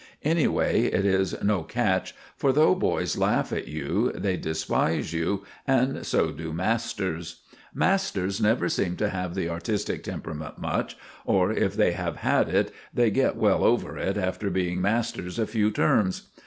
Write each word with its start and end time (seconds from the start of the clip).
Anyway, 0.23 0.85
it 0.85 1.05
is 1.05 1.35
no 1.43 1.61
catch, 1.61 2.15
for 2.35 2.51
though 2.51 2.73
boys 2.73 3.19
laugh 3.19 3.53
at 3.53 3.67
you, 3.67 4.11
they 4.15 4.35
despise 4.35 5.13
you, 5.13 5.43
and 5.67 6.03
so 6.07 6.31
do 6.31 6.51
masters. 6.51 7.43
Masters 7.71 8.41
never 8.41 8.67
seem 8.67 8.95
to 8.95 9.09
have 9.09 9.35
the 9.35 9.47
artistic 9.47 10.03
temperament 10.03 10.57
much; 10.57 10.97
or, 11.23 11.51
if 11.51 11.75
they 11.75 11.91
have 11.91 12.15
had 12.15 12.49
it, 12.49 12.71
they 12.91 13.11
get 13.11 13.35
well 13.35 13.63
over 13.63 13.95
it 13.95 14.17
after 14.17 14.49
being 14.49 14.81
masters 14.81 15.37
a 15.37 15.45
few 15.45 15.69
terms. 15.69 16.29